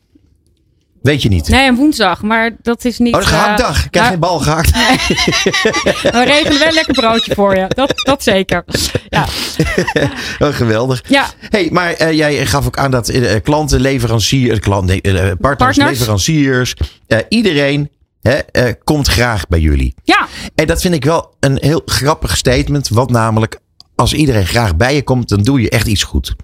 Weet 1.07 1.21
je 1.21 1.29
niet. 1.29 1.49
Nee, 1.49 1.67
een 1.67 1.75
woensdag, 1.75 2.21
maar 2.21 2.55
dat 2.61 2.85
is 2.85 2.97
niet... 2.97 3.15
Oh, 3.15 3.21
is 3.21 3.27
eh, 3.27 3.33
gehaktdag. 3.33 3.85
Ik 3.85 3.91
krijg 3.91 4.07
geen 4.07 4.19
bal 4.19 4.39
gehakt. 4.39 4.71
we 6.17 6.23
regelen 6.25 6.59
wel 6.59 6.67
een 6.67 6.73
lekker 6.73 6.93
broodje 6.93 7.33
voor 7.35 7.55
je. 7.55 7.65
Dat, 7.67 7.93
dat 8.03 8.23
zeker. 8.23 8.63
Ja, 9.09 9.25
Oh, 10.47 10.53
geweldig. 10.55 11.03
ja 11.07 11.29
hey, 11.49 11.69
maar 11.71 11.93
eh, 11.93 12.11
jij 12.11 12.45
gaf 12.45 12.65
ook 12.65 12.77
aan 12.77 12.91
dat 12.91 13.09
eh, 13.09 13.41
klanten, 13.43 13.79
leveranciers, 13.79 14.59
klant, 14.59 14.85
nee, 14.85 15.01
eh, 15.01 15.13
partners, 15.13 15.57
Partners. 15.57 15.89
leveranciers, 15.89 16.73
iedereen 17.29 17.89
hè, 18.21 18.73
komt 18.83 19.07
graag 19.07 19.47
bij 19.47 19.59
jullie. 19.59 19.93
ja, 20.03 20.27
En 20.55 20.67
dat 20.67 20.81
vind 20.81 20.93
ik 20.93 21.03
wel 21.03 21.35
een 21.39 21.57
heel 21.61 21.81
grappig 21.85 22.37
statement. 22.37 22.87
Want 22.89 23.09
namelijk, 23.09 23.59
als 23.95 24.13
iedereen 24.13 24.45
graag 24.47 24.75
bij 24.75 24.95
je 24.95 25.03
komt, 25.03 25.29
dan 25.29 25.41
doe 25.41 25.61
je 25.61 25.69
echt 25.69 25.87
iets 25.87 26.03
goed. 26.03 26.35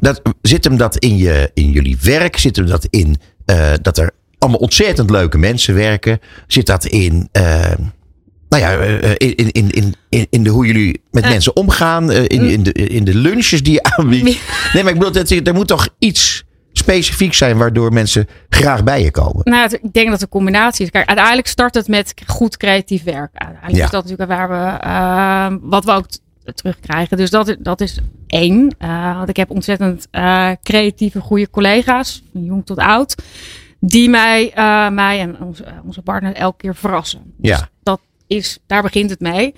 Dat, 0.00 0.22
zit 0.42 0.64
hem 0.64 0.76
dat 0.76 0.96
in, 0.96 1.16
je, 1.16 1.50
in 1.54 1.70
jullie 1.70 1.98
werk? 2.02 2.36
Zit 2.36 2.56
hem 2.56 2.66
dat 2.66 2.86
in 2.90 3.16
eh, 3.44 3.72
dat 3.82 3.98
er 3.98 4.10
allemaal 4.38 4.60
ontzettend 4.60 5.10
leuke 5.10 5.38
mensen 5.38 5.74
werken? 5.74 6.18
Zit 6.46 6.66
dat 6.66 6.84
in, 6.84 7.28
eh, 7.32 7.72
nou 8.48 8.62
ja, 8.62 8.76
eh, 8.78 9.10
in, 9.16 9.36
in, 9.36 9.70
in, 9.70 9.94
in, 10.08 10.26
in 10.30 10.42
de, 10.42 10.50
hoe 10.50 10.66
jullie 10.66 11.02
met 11.10 11.24
mensen 11.24 11.56
omgaan? 11.56 12.12
in, 12.12 12.42
in, 12.42 12.62
de, 12.62 12.72
in 12.72 13.04
de 13.04 13.14
lunches 13.14 13.62
die 13.62 13.72
je 13.72 13.82
aanbiedt? 13.82 14.40
Nee, 14.72 14.82
maar 14.82 14.92
ik 14.92 14.98
bedoel, 14.98 15.12
dat, 15.12 15.30
er 15.30 15.54
moet 15.54 15.68
toch 15.68 15.88
iets 15.98 16.44
specifiek 16.72 17.34
zijn 17.34 17.56
waardoor 17.56 17.92
mensen 17.92 18.26
graag 18.48 18.84
bij 18.84 19.02
je 19.02 19.10
komen? 19.10 19.40
Nou, 19.44 19.78
ik 19.82 19.92
denk 19.92 20.10
dat 20.10 20.22
een 20.22 20.28
combinatie 20.28 20.84
is. 20.84 20.90
Kijk, 20.90 21.06
uiteindelijk 21.06 21.46
start 21.46 21.74
het 21.74 21.88
met 21.88 22.14
goed 22.26 22.56
creatief 22.56 23.02
werk. 23.02 23.30
Uiteindelijk 23.32 23.76
Ja. 23.76 23.84
is 23.84 23.90
dat 23.90 24.02
natuurlijk 24.08 24.30
waar 24.30 24.48
we, 24.48 25.58
wat 25.62 25.84
we 25.84 25.92
ook 25.92 26.06
terugkrijgen. 26.54 27.16
Dus 27.16 27.30
dat, 27.30 27.56
dat 27.58 27.80
is 27.80 27.98
één. 28.26 28.74
Eh, 28.78 29.16
want 29.16 29.28
ik 29.28 29.36
heb 29.36 29.50
ontzettend 29.50 30.06
eh, 30.10 30.50
creatieve, 30.62 31.20
goede 31.20 31.50
collega's, 31.50 32.22
van 32.32 32.44
jong 32.44 32.66
tot 32.66 32.78
oud, 32.78 33.14
die 33.80 34.10
mij, 34.10 34.52
eh, 34.54 34.88
mij 34.88 35.20
en 35.20 35.40
onze, 35.40 35.64
onze 35.84 36.02
partner 36.02 36.34
elke 36.34 36.56
keer 36.56 36.74
verrassen. 36.74 37.20
Dus 37.36 37.50
Ja. 37.58 37.68
dat 37.82 38.00
is, 38.26 38.58
daar 38.66 38.82
begint 38.82 39.10
het 39.10 39.20
mee. 39.20 39.54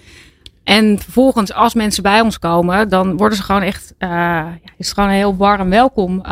En 0.64 0.98
vervolgens, 0.98 1.52
als 1.52 1.74
mensen 1.74 2.02
bij 2.02 2.20
ons 2.20 2.38
komen, 2.38 2.88
dan 2.88 3.16
worden 3.16 3.36
ze 3.36 3.42
gewoon 3.44 3.62
echt, 3.62 3.94
ja, 3.98 4.58
is 4.76 4.86
het 4.86 4.94
gewoon 4.94 5.10
heel 5.10 5.36
warm 5.36 5.70
welkom. 5.70 6.22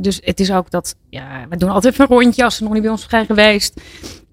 Dus 0.00 0.20
het 0.24 0.40
is 0.40 0.52
ook 0.52 0.70
dat, 0.70 0.96
ja, 1.10 1.46
we 1.48 1.56
doen 1.56 1.70
altijd 1.70 1.98
een 1.98 2.06
rondje 2.06 2.44
als 2.44 2.56
ze 2.56 2.62
nog 2.62 2.72
niet 2.72 2.82
bij 2.82 2.90
ons 2.90 3.06
zijn 3.08 3.26
geweest. 3.26 3.80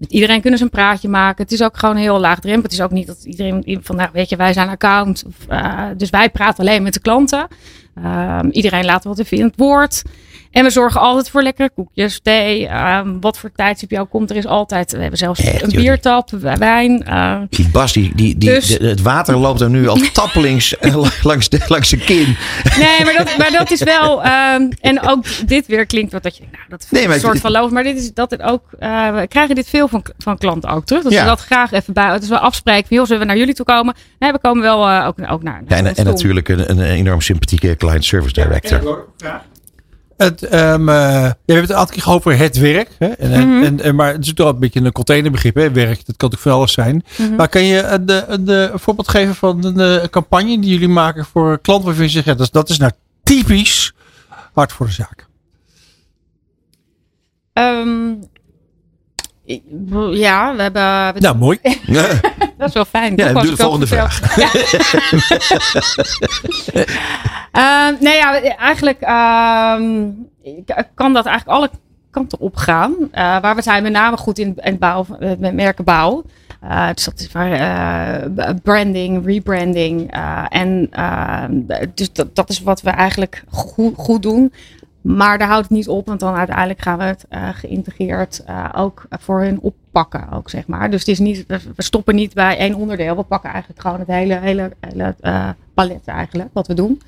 Iedereen 0.08 0.40
kunnen 0.40 0.58
ze 0.58 0.64
een 0.64 0.70
praatje 0.70 1.08
maken. 1.08 1.42
Het 1.42 1.52
is 1.52 1.62
ook 1.62 1.76
gewoon 1.76 1.96
heel 1.96 2.18
laagdrempelig. 2.18 2.62
Het 2.62 2.72
is 2.72 2.80
ook 2.80 2.90
niet 2.90 3.06
dat 3.06 3.24
iedereen 3.24 3.80
van, 3.82 3.96
nou, 3.96 4.08
weet 4.12 4.28
je, 4.28 4.36
wij 4.36 4.52
zijn 4.52 4.68
account. 4.68 5.24
Of, 5.26 5.34
eh, 5.48 5.86
dus 5.96 6.10
wij 6.10 6.30
praten 6.30 6.60
alleen 6.60 6.82
met 6.82 6.94
de 6.94 7.00
klanten. 7.00 7.46
Ehm, 7.94 8.48
iedereen 8.48 8.84
laat 8.84 9.04
wat 9.04 9.18
even 9.18 9.38
in 9.38 9.44
het 9.44 9.56
woord. 9.56 10.02
En 10.54 10.64
we 10.64 10.70
zorgen 10.70 11.00
altijd 11.00 11.30
voor 11.30 11.42
lekkere 11.42 11.70
koekjes, 11.74 12.20
thee. 12.22 12.66
ehm, 12.66 13.20
wat 13.20 13.38
voor 13.38 13.52
tijdstip 13.52 13.90
jou 13.90 14.06
komt. 14.06 14.30
Er 14.30 14.36
is 14.36 14.46
altijd, 14.46 14.92
we 14.92 14.98
hebben 15.00 15.18
zelfs 15.18 15.40
Echt, 15.40 15.62
een 15.62 15.68
joh, 15.70 15.80
biertap, 15.80 16.30
wijn. 16.58 17.04
eh, 17.06 17.36
Die 17.48 17.68
Bas, 17.68 17.92
die, 17.92 18.12
die, 18.14 18.38
die, 18.38 18.48
Dus- 18.50 18.66
de- 18.78 18.86
het 18.86 19.02
water 19.02 19.36
loopt 19.36 19.60
er 19.60 19.70
nu 19.70 19.88
al 19.88 19.96
tappelings 20.12 20.78
eh, 20.78 21.04
langs, 21.22 21.48
de, 21.48 21.60
langs 21.68 21.88
de 21.90 21.96
kin. 21.96 22.36
Nee, 22.78 23.04
maar 23.04 23.14
dat, 23.18 23.36
maar 23.38 23.50
dat 23.50 23.70
is 23.70 23.82
wel. 23.98 24.22
ehm, 24.24 24.70
en 24.80 25.02
ook 25.08 25.24
dit 25.46 25.66
weer 25.66 25.86
klinkt 25.86 26.12
wat 26.12 26.22
dat 26.22 26.36
je 26.36 26.42
nou, 26.52 26.64
dat 26.68 26.86
Nee, 26.90 27.00
is 27.00 27.06
maar 27.06 27.14
een 27.16 27.20
soort 27.22 27.32
het- 27.32 27.42
van 27.42 27.50
loof. 27.52 27.70
Maar 27.70 27.82
dit 27.82 27.96
is 27.96 28.12
dat 28.12 28.30
het 28.30 28.42
ook. 28.42 28.62
eh, 28.78 29.14
we 29.14 29.26
krijgen 29.28 29.54
dit 29.54 29.68
veel 29.68 29.88
van, 29.88 30.04
van 30.18 30.38
klanten 30.38 30.70
ook 30.70 30.84
terug. 30.84 31.02
Dat 31.02 31.12
Ja. 31.12 31.20
ze 31.20 31.26
dat 31.26 31.40
graag 31.40 31.72
even 31.72 31.92
bij. 31.94 32.18
Dus 32.18 32.28
we 32.28 32.38
afspreken 32.38 32.86
van, 32.88 32.96
joh, 32.96 33.06
zullen 33.06 33.20
we 33.22 33.26
naar 33.28 33.36
jullie 33.38 33.54
toe 33.54 33.66
komen? 33.66 33.94
Nee, 34.18 34.32
we 34.32 34.38
komen 34.38 34.62
wel 34.62 34.88
eh, 34.88 35.06
ook, 35.06 35.30
ook 35.30 35.42
naar. 35.42 35.62
Ja, 35.68 35.76
en, 35.76 35.94
en 35.96 36.04
natuurlijk 36.04 36.48
een, 36.48 36.70
een 36.70 36.80
enorm 36.80 37.20
sympathieke 37.20 37.76
client 37.76 38.04
service 38.04 38.32
director. 38.34 39.06
Het, 40.16 40.40
ja, 40.50 40.78
we 40.80 40.92
hebben 41.46 41.60
het 41.60 41.70
een 41.70 41.76
aantal 41.76 41.86
keer 41.94 42.02
gehad 42.02 42.18
over 42.18 42.36
het 42.38 42.56
werk. 42.58 42.90
Hè? 42.98 43.06
En, 43.06 43.32
en- 43.32 43.48
Mhm. 43.54 43.64
en, 43.64 43.80
en, 43.80 43.94
maar 43.94 44.06
het 44.12 44.20
is 44.22 44.26
natuurlijk 44.26 44.38
wel 44.38 44.48
een 44.54 44.58
beetje 44.58 44.80
een 44.80 44.92
containerbegrip. 44.92 45.54
Hè? 45.54 45.70
Werk, 45.72 46.06
dat 46.06 46.16
kan 46.16 46.30
natuurlijk 46.30 46.40
van 46.42 46.52
alles 46.52 46.72
zijn. 46.72 47.04
Mhm. 47.18 47.34
Maar 47.34 47.48
kan 47.48 47.64
je 47.64 47.82
een, 47.82 48.32
een, 48.32 48.48
een 48.72 48.78
voorbeeld 48.78 49.08
geven 49.08 49.34
van 49.34 49.64
een, 49.64 49.80
eh, 50.00 50.08
campagne 50.08 50.60
die 50.60 50.70
jullie 50.70 50.88
maken 50.88 51.24
voor 51.24 51.58
klanten 51.60 51.86
waarvan 51.86 52.04
je 52.04 52.10
zegt, 52.10 52.24
ja, 52.26 52.32
dat, 52.34 52.40
is, 52.46 52.50
dat 52.50 52.68
is 52.68 52.78
nou 52.78 52.92
typisch 53.22 53.92
hard 54.52 54.72
voor 54.72 54.86
de 54.86 54.92
zaak. 54.92 55.26
Ik- 57.52 58.33
ja, 60.12 60.54
we 60.56 60.62
hebben. 60.62 61.14
we- 61.14 61.20
Nou, 61.20 61.36
mooi. 61.36 61.58
Dat 62.58 62.68
is 62.68 62.74
wel 62.74 62.84
fijn. 62.84 63.12
Ja, 63.16 63.32
doe 63.32 63.42
de 63.50 63.56
volgende 63.56 63.86
vertel. 63.86 64.08
Ja. 64.36 64.48
Ehm, 67.52 67.94
nee, 68.00 68.16
ja, 68.16 68.40
eigenlijk 68.56 69.00
ehm, 69.00 70.08
k- 70.66 70.88
kan 70.94 71.12
dat 71.12 71.26
eigenlijk 71.26 71.58
alle 71.58 71.70
kanten 72.10 72.40
op 72.40 72.56
gaan. 72.56 72.94
Eh, 73.12 73.40
waar 73.40 73.54
we 73.56 73.62
zijn 73.62 73.82
met 73.82 73.92
name 73.92 74.16
goed 74.16 74.38
in, 74.38 74.46
in 74.46 74.54
het 74.62 74.78
bouw, 74.78 75.06
eh, 75.20 75.30
met 75.38 75.54
merkenbouw. 75.54 76.22
Eh, 76.60 76.88
dus 76.94 77.04
dat 77.04 77.20
is 77.20 77.32
waar, 77.32 77.52
eh, 77.52 78.30
b- 78.34 78.54
branding, 78.62 79.26
rebranding. 79.26 80.12
eh, 80.12 80.44
en 80.48 80.88
ehm, 80.90 81.50
dus 81.94 82.12
dat, 82.12 82.36
dat 82.36 82.50
is 82.50 82.60
wat 82.62 82.82
we 82.82 82.90
eigenlijk 82.90 83.44
goed, 83.50 83.94
goed 83.96 84.22
doen. 84.22 84.52
Maar 85.04 85.38
daar 85.38 85.48
houdt 85.48 85.68
het 85.68 85.76
niet 85.76 85.88
op, 85.88 86.06
want 86.06 86.20
dan 86.20 86.34
uiteindelijk 86.34 86.80
gaan 86.80 86.98
we 86.98 87.04
het 87.04 87.26
eh, 87.28 87.48
geïntegreerd 87.48 88.42
eh, 88.46 88.68
ook 88.76 89.06
voor 89.10 89.40
hun 89.40 89.60
oppakken, 89.60 90.30
ook 90.32 90.50
zeg 90.50 90.66
maar. 90.66 90.90
Dus 90.90 91.00
het 91.00 91.08
is 91.08 91.18
niet, 91.18 91.44
we 91.46 91.82
stoppen 91.82 92.14
niet 92.14 92.34
bij 92.34 92.58
één 92.58 92.74
onderdeel. 92.74 93.16
We 93.16 93.22
pakken 93.22 93.50
eigenlijk 93.50 93.80
gewoon 93.80 93.98
het 93.98 94.08
hele, 94.08 94.34
hele, 94.34 94.72
hele 94.80 95.14
eh, 95.20 95.48
palet 95.74 96.06
eigenlijk, 96.06 96.48
wat 96.52 96.66
we 96.66 96.74
doen. 96.74 97.02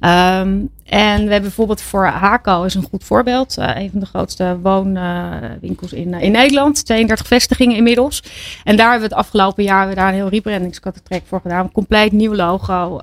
Ehm, 0.00 0.60
en 0.84 1.16
we 1.16 1.30
hebben 1.30 1.42
bijvoorbeeld 1.42 1.80
voor 1.80 2.06
Haco 2.06 2.62
is 2.62 2.74
een 2.74 2.88
goed 2.90 3.04
voorbeeld. 3.04 3.56
Een 3.56 3.90
van 3.90 4.00
de 4.00 4.06
grootste 4.06 4.58
woonwinkels 4.62 5.92
in, 5.92 6.14
in 6.14 6.32
Nederland. 6.32 6.86
32 6.86 7.26
vestigingen 7.26 7.76
inmiddels. 7.76 8.22
En 8.64 8.76
daar 8.76 8.90
hebben 8.90 9.08
we 9.08 9.14
het 9.14 9.24
afgelopen 9.24 9.64
jaar 9.64 9.94
daar 9.94 10.08
een 10.08 10.14
heel 10.14 10.28
rebrandingskataltrek 10.28 11.22
voor 11.26 11.40
gedaan. 11.40 11.72
Compleet 11.72 12.12
nieuw 12.12 12.34
logo. 12.34 12.98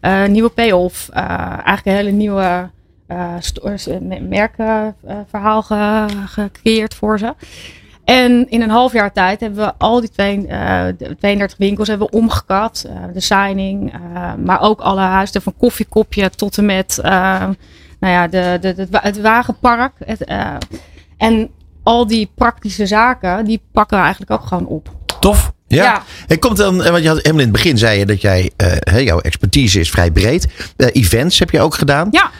eh, 0.00 0.24
nieuwe 0.26 0.48
payoff. 0.48 1.08
eigenlijk 1.08 1.86
een 1.86 1.92
hele 1.92 2.10
nieuwe 2.10 2.70
eh, 3.12 3.86
eh, 3.86 4.20
merkverhaal 4.28 5.62
ge- 5.62 6.06
gecreëerd 6.26 6.94
voor 6.94 7.18
ze. 7.18 7.34
En 8.04 8.50
in 8.50 8.62
een 8.62 8.70
half 8.70 8.92
jaar 8.92 9.12
tijd 9.12 9.40
hebben 9.40 9.64
we 9.64 9.72
al 9.78 10.00
die 10.00 10.10
twee, 10.10 10.46
eh, 10.46 10.84
de 10.98 11.16
32 11.18 11.58
winkels 11.58 11.88
hebben 11.88 12.06
we 12.10 12.16
omgekat. 12.16 12.86
Eh, 12.88 12.94
de 13.12 13.20
signing, 13.20 13.92
eh, 13.92 14.34
maar 14.34 14.60
ook 14.60 14.80
alle 14.80 15.00
huizen 15.00 15.42
van 15.42 15.54
koffiekopje 15.58 16.30
tot 16.30 16.58
en 16.58 16.66
met 16.66 16.98
eh, 16.98 17.48
nou 18.00 18.12
ja, 18.14 18.28
de, 18.28 18.58
de, 18.60 18.88
het 18.90 19.20
wagenpark. 19.20 19.92
Het, 20.04 20.24
eh, 20.24 20.54
en 21.16 21.50
al 21.82 22.06
die 22.06 22.30
praktische 22.34 22.86
zaken, 22.86 23.44
die 23.44 23.62
pakken 23.72 23.96
we 23.96 24.02
eigenlijk 24.02 24.32
ook 24.32 24.46
gewoon 24.46 24.66
op. 24.66 24.90
Tof. 25.20 25.52
Ja. 25.76 25.82
Ja. 25.84 26.02
En 26.26 26.38
komt 26.38 26.56
dan, 26.56 26.82
eh, 26.82 26.90
want 26.90 27.02
je 27.02 27.08
had 27.08 27.16
helemaal 27.16 27.40
in 27.40 27.46
het 27.48 27.56
begin 27.56 27.78
zei 27.78 27.98
je 27.98 28.06
dat 28.06 28.20
jij, 28.20 28.50
eh, 28.56 29.00
jouw 29.04 29.20
expertise 29.20 29.80
is 29.80 29.90
vrij 29.90 30.10
breed. 30.10 30.46
Eh, 30.76 30.86
events 30.92 31.38
heb 31.38 31.50
je 31.50 31.60
ook 31.60 31.74
gedaan. 31.74 32.08
Ja. 32.10 32.30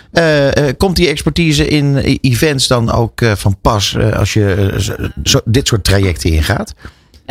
Komt 0.77 0.97
die 0.97 1.09
expertise 1.09 1.69
in 1.69 1.97
events 2.21 2.67
dan 2.67 2.93
ook 2.93 3.21
van 3.35 3.57
pas 3.61 3.97
als 4.17 4.33
je 4.33 4.75
zo- 5.23 5.41
dit 5.45 5.69
soort 5.69 5.85
trajecten 5.85 6.31
ingaat? 6.31 6.75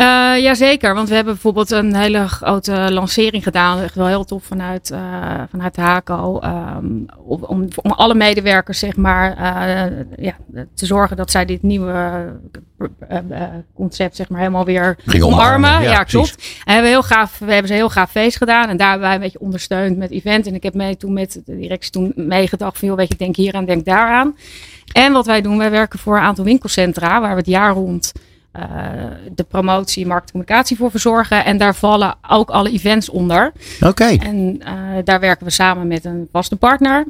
Eh 0.02 0.42
jazeker, 0.42 0.94
want 0.94 1.10
we 1.10 1.16
hebben 1.16 1.34
bijvoorbeeld 1.34 1.72
een 1.72 1.96
hele 1.96 2.28
grote 2.28 2.92
lancering 2.92 3.44
gedaan. 3.44 3.80
Echt 3.80 3.96
wel 3.96 4.08
heel 4.08 4.24
tof 4.24 4.44
vanuit, 4.44 4.92
eh, 4.92 5.42
vanuit 5.50 5.76
de 5.76 5.82
HACO. 5.82 6.40
ehm, 6.40 6.86
om, 7.26 7.68
om, 7.76 7.92
alle 7.92 8.16
medewerkers 8.16 8.80
zeg 8.80 8.96
maar, 8.96 9.38
eh, 9.38 10.06
ja, 10.18 10.38
te 10.74 10.86
zorgen 10.86 11.18
dat 11.18 11.32
zij 11.32 11.46
dit 11.46 11.62
nieuwe 11.62 12.30
concept 13.76 14.16
zeg 14.16 14.30
maar, 14.30 14.40
helemaal 14.40 14.66
weer 14.66 14.98
Ging 15.06 15.24
omarmen. 15.24 15.70
omarmen, 15.70 15.84
ja, 15.84 15.92
Ja, 15.92 16.04
klopt. 16.04 16.36
En 16.36 16.64
we 16.66 16.72
hebben, 16.72 16.90
heel 16.90 17.04
gaaf, 17.04 17.40
we 17.40 17.52
hebben 17.52 17.68
ze 17.68 17.74
heel 17.74 17.90
gaaf 17.90 18.12
feest 18.12 18.38
gedaan. 18.38 18.70
En 18.70 18.78
daar 18.78 18.90
hebben 18.90 19.08
wij 19.08 19.16
een 19.16 19.24
beetje 19.24 19.40
ondersteund 19.40 19.98
met 19.98 20.12
event. 20.12 20.48
En 20.48 20.56
ik 20.56 20.64
heb 20.64 20.74
mee, 20.74 20.98
toen 20.98 21.14
met 21.14 21.42
de 21.46 21.58
directie 21.58 21.92
toen 21.92 22.14
meegedacht 22.16 22.78
van... 22.80 22.88
joh, 22.88 22.98
weet 22.98 23.12
je, 23.12 23.18
denk 23.18 23.36
hier 23.36 23.54
aan, 23.54 23.66
denk 23.66 23.86
daaraan. 23.86 24.36
En 24.92 25.14
wat 25.14 25.26
wij 25.26 25.42
doen, 25.42 25.58
wij 25.58 25.72
werken 25.72 26.00
voor 26.00 26.18
een 26.18 26.24
aantal 26.24 26.46
winkelcentra... 26.46 27.22
waar 27.22 27.32
we 27.32 27.38
het 27.38 27.48
jaar 27.48 27.74
rond 27.74 28.12
de 29.32 29.44
promotie, 29.48 30.06
markt 30.08 30.26
en 30.26 30.32
communicatie 30.32 30.78
voor 30.78 30.92
verzorgen. 30.92 31.46
En 31.46 31.58
daar 31.58 31.76
vallen 31.76 32.16
ook 32.30 32.50
alle 32.50 32.72
events 32.72 33.10
onder. 33.10 33.52
Oké. 33.82 34.06
En 34.06 34.58
eh, 34.66 34.74
daar 35.04 35.20
werken 35.20 35.46
we 35.46 35.52
samen 35.52 35.88
met 35.88 36.06
een 36.06 36.28
vaste 36.32 36.56
partner. 36.56 37.06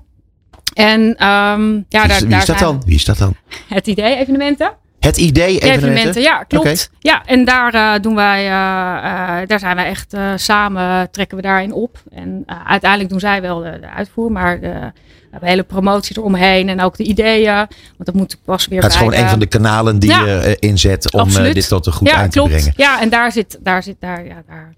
En 0.73 1.15
ehm, 1.17 1.73
ja, 1.89 2.01
Wie 2.01 2.01
is- 2.01 2.07
daar, 2.07 2.19
Wie 2.19 2.27
daar 2.29 2.39
is 2.39 2.45
dat 2.45 2.59
dan? 2.59 2.81
Wie 2.85 2.95
is 2.95 3.05
dat 3.05 3.17
dan? 3.17 3.35
het 3.67 3.87
idee 3.87 4.15
evenementen. 4.15 4.71
Het 5.01 5.17
idee 5.17 5.47
evenementen? 5.59 5.89
Evenementen, 5.89 6.21
ja, 6.21 6.43
klopt. 6.43 6.89
Ja, 6.99 7.25
en 7.25 7.45
daar 7.45 7.73
eh, 7.73 8.01
doen 8.01 8.15
wij, 8.15 8.39
eh, 8.39 9.41
eh, 9.41 9.47
daar 9.47 9.59
zijn 9.59 9.75
wij 9.75 9.85
echt 9.85 10.15
samen, 10.35 11.11
trekken 11.11 11.37
we 11.37 11.43
daarin 11.43 11.73
op. 11.73 12.03
En 12.11 12.43
uiteindelijk 12.67 13.09
doen 13.09 13.19
zij 13.19 13.41
wel 13.41 13.59
de, 13.59 13.77
de 13.79 13.89
uitvoer, 13.89 14.31
maar 14.31 14.59
de, 14.59 14.67
we 14.67 15.27
hebben 15.31 15.49
hele 15.49 15.63
promotie 15.63 16.17
eromheen 16.17 16.69
en 16.69 16.81
ook 16.81 16.97
de 16.97 17.03
ideeën. 17.03 17.53
Want 17.55 17.67
dat 18.05 18.13
moet 18.13 18.37
pas 18.45 18.67
weer 18.67 18.81
Het 18.81 18.91
is 18.91 18.97
bij 18.97 19.07
gewoon 19.07 19.23
een 19.23 19.29
van 19.29 19.39
de 19.39 19.45
kanalen 19.45 19.99
die 19.99 20.09
Ja. 20.09 20.25
je 20.25 20.57
inzet 20.59 21.11
om 21.13 21.29
dit 21.29 21.67
tot 21.67 21.85
een 21.85 21.93
goed 21.93 22.07
ja, 22.07 22.27
klopt. 22.27 22.49
te 22.49 22.55
brengen. 22.55 22.73
Ja, 22.75 23.01
en 23.01 23.09
daar 23.09 23.31
zit, 23.31 23.57
daar 23.61 23.83
zit, 23.83 23.95
daar, 23.99 24.25
ja, 24.25 24.43
daar 24.47 24.73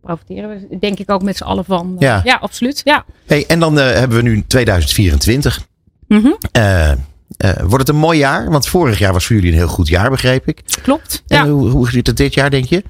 profiteren 0.00 0.48
we 0.48 0.78
denk 0.78 0.98
ik 0.98 1.10
ook 1.10 1.22
met 1.22 1.36
z'n 1.36 1.44
allen 1.44 1.64
van. 1.64 1.96
Ja. 1.98 2.20
ja, 2.24 2.38
absoluut. 2.40 2.80
Ja. 2.84 3.04
Hey, 3.26 3.44
en 3.46 3.60
dan 3.60 3.76
hebben 3.76 4.16
we 4.16 4.22
nu 4.22 4.44
2024. 4.46 5.66
Mhm, 6.08 6.32
Eh, 6.52 6.92
eh, 7.36 7.50
wordt 7.56 7.78
het 7.78 7.88
een 7.88 8.00
mooi 8.00 8.18
jaar? 8.18 8.50
Want 8.50 8.68
vorig 8.68 8.98
jaar 8.98 9.12
was 9.12 9.26
voor 9.26 9.36
jullie 9.36 9.50
een 9.50 9.58
heel 9.58 9.68
goed 9.68 9.88
jaar, 9.88 10.10
begreep 10.10 10.48
ik. 10.48 10.60
klopt. 10.82 11.22
En 11.26 11.36
Ja. 11.46 11.48
hoe, 11.52 11.68
hoe 11.70 11.90
ziet 11.90 12.06
het 12.06 12.16
dit 12.16 12.34
jaar, 12.34 12.50
denk 12.50 12.64
je? 12.64 12.82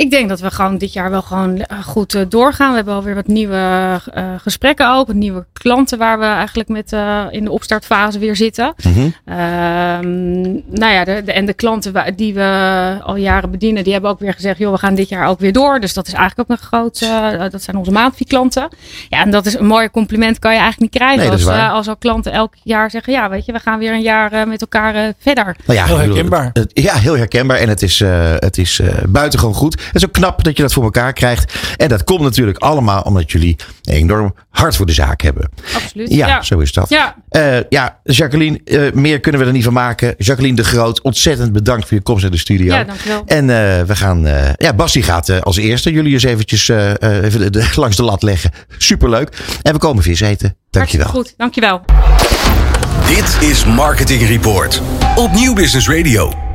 Ik 0.00 0.10
denk 0.10 0.28
dat 0.28 0.40
we 0.40 0.50
gewoon 0.50 0.78
dit 0.78 0.92
jaar 0.92 1.10
wel 1.10 1.22
gewoon 1.22 1.58
eh, 1.60 1.78
goed 1.82 2.14
eh, 2.14 2.22
doorgaan. 2.28 2.70
We 2.70 2.76
hebben 2.76 2.94
alweer 2.94 3.14
wat 3.14 3.26
nieuwe 3.26 4.00
eh, 4.14 4.24
gesprekken 4.42 4.92
ook. 4.94 5.12
Nieuwe 5.12 5.46
klanten 5.52 5.98
waar 5.98 6.18
we 6.18 6.24
eigenlijk 6.24 6.68
met 6.68 6.92
eh, 6.92 7.24
in 7.30 7.44
de 7.44 7.50
opstartfase 7.50 8.18
weer 8.18 8.36
zitten. 8.36 8.74
Mhm. 8.84 9.08
Ehm, 9.24 10.40
nou 10.80 10.92
ja, 10.92 11.04
de, 11.04 11.22
de- 11.24 11.32
en 11.32 11.46
de 11.46 11.52
klanten 11.52 11.92
wa- 11.92 12.10
die 12.16 12.34
we 12.34 12.96
al 13.02 13.16
jaren 13.16 13.50
bedienen, 13.50 13.84
die 13.84 13.92
hebben 13.92 14.10
ook 14.10 14.18
weer 14.18 14.34
gezegd, 14.34 14.58
joh, 14.58 14.72
we 14.72 14.78
gaan 14.78 14.94
dit 14.94 15.08
jaar 15.08 15.26
ook 15.28 15.40
weer 15.40 15.52
door. 15.52 15.80
Dus 15.80 15.94
dat 15.94 16.06
is 16.06 16.12
eigenlijk 16.12 16.50
ook 16.50 16.58
een 16.58 16.64
groot, 16.64 17.00
eh, 17.00 17.50
dat 17.50 17.62
zijn 17.62 17.76
onze 17.76 17.90
maandvie-klanten. 17.90 18.68
Ja, 19.08 19.20
en 19.22 19.30
dat 19.30 19.46
is 19.46 19.54
een 19.58 19.66
mooi 19.66 19.90
compliment, 19.90 20.38
kan 20.38 20.52
je 20.52 20.58
eigenlijk 20.60 20.92
niet 20.92 21.02
krijgen 21.02 21.18
Nee, 21.24 21.30
als, 21.30 21.70
als 21.70 21.88
al 21.88 21.96
klanten 21.96 22.32
elk 22.32 22.52
jaar 22.62 22.90
zeggen, 22.90 23.12
ja, 23.12 23.28
weet 23.30 23.44
je, 23.46 23.52
we 23.52 23.58
gaan 23.58 23.78
weer 23.78 23.92
een 23.92 24.02
jaar 24.02 24.48
met 24.48 24.60
elkaar 24.60 25.12
verder. 25.18 25.56
Nou 25.66 25.78
ja, 25.78 25.84
Heel 25.84 25.98
herkenbaar. 25.98 26.52
ja, 26.68 26.94
heel 26.94 27.16
herkenbaar. 27.16 27.56
En 27.56 27.68
het 27.68 27.82
is, 27.82 28.00
eh, 28.00 28.32
het 28.38 28.58
is 28.58 28.78
eh, 28.80 28.94
buitengewoon 29.08 29.54
goed. 29.54 29.89
Het 29.92 29.96
is 30.02 30.04
ook 30.04 30.12
knap 30.12 30.44
dat 30.44 30.56
je 30.56 30.62
dat 30.62 30.72
voor 30.72 30.82
elkaar 30.84 31.12
krijgt. 31.12 31.54
En 31.76 31.88
dat 31.88 32.04
komt 32.04 32.20
natuurlijk 32.20 32.58
allemaal 32.58 33.02
omdat 33.02 33.32
jullie 33.32 33.56
enorm 33.82 34.34
hart 34.50 34.76
voor 34.76 34.86
de 34.86 34.92
zaak 34.92 35.20
hebben. 35.20 35.50
Absoluut. 35.74 36.10
Ja, 36.14 36.26
ja. 36.26 36.42
zo 36.42 36.58
is 36.58 36.72
dat. 36.72 36.88
Ja, 36.88 37.14
Eh, 37.28 37.56
ja, 37.68 37.98
Jacqueline, 38.04 38.60
eh, 38.64 38.92
meer 38.92 39.20
kunnen 39.20 39.40
we 39.40 39.46
er 39.46 39.52
niet 39.52 39.64
van 39.64 39.72
maken. 39.72 40.14
Jacqueline 40.18 40.56
de 40.56 40.64
Groot, 40.64 41.00
ontzettend 41.02 41.52
bedankt 41.52 41.88
voor 41.88 41.96
je 41.96 42.02
komst 42.02 42.22
naar 42.22 42.30
de 42.30 42.38
studio. 42.38 42.74
ja, 42.74 42.84
dankjewel. 42.84 43.22
En 43.26 43.50
eh, 43.50 43.82
we 43.82 43.96
gaan. 43.96 44.26
eh 44.26 44.48
ja, 44.56 44.72
Bas 44.74 44.92
die 44.92 45.02
gaat 45.02 45.28
eh, 45.28 45.40
als 45.40 45.56
eerste 45.56 45.92
jullie 45.92 46.12
eens 46.12 46.22
eventjes 46.22 46.68
eh, 46.68 47.02
eh, 47.02 47.24
even 47.24 47.40
de- 47.40 47.50
de- 47.50 47.68
langs 47.80 47.96
de 47.96 48.02
lat 48.02 48.22
leggen. 48.22 48.50
Superleuk. 48.78 49.36
En 49.62 49.72
we 49.72 49.78
komen 49.78 50.02
vis 50.02 50.20
eten. 50.20 50.56
Dankjewel. 50.70 51.06
Hartstikke 51.06 51.28
goed, 51.28 51.38
dankjewel. 51.38 51.80
Dit 53.06 53.48
is 53.50 53.64
Marketing 53.64 54.26
Report 54.26 54.82
op 55.16 55.32
Nieuw 55.32 55.54
Business 55.54 55.88
Radio. 55.88 56.49